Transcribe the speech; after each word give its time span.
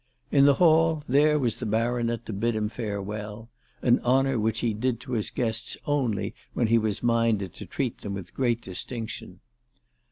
In 0.31 0.47
the 0.47 0.55
hall 0.55 1.03
there 1.07 1.37
was 1.37 1.57
the 1.57 1.67
Baronet 1.67 2.25
to 2.25 2.33
bid 2.33 2.55
him 2.55 2.69
farewell, 2.69 3.51
an 3.83 3.99
honour 3.99 4.39
which 4.39 4.61
he 4.61 4.73
did 4.73 4.99
to 5.01 5.11
his 5.11 5.29
guests 5.29 5.77
only 5.85 6.33
when 6.55 6.65
he 6.65 6.79
was 6.79 7.03
minded 7.03 7.53
to 7.53 7.67
treat 7.67 7.99
them 7.99 8.15
with 8.15 8.33
great 8.33 8.61
distinc 8.63 9.09
tion. 9.09 9.41